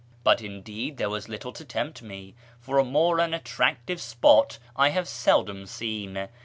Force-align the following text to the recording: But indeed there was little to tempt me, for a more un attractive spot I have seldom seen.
But 0.23 0.41
indeed 0.41 0.97
there 0.97 1.11
was 1.11 1.29
little 1.29 1.51
to 1.53 1.63
tempt 1.63 2.01
me, 2.01 2.33
for 2.59 2.79
a 2.79 2.83
more 2.83 3.19
un 3.21 3.35
attractive 3.35 4.01
spot 4.01 4.57
I 4.75 4.89
have 4.89 5.07
seldom 5.07 5.67
seen. 5.67 6.27